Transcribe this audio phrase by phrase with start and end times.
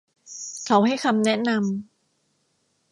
[0.65, 2.77] เขาให้คำแนะนำ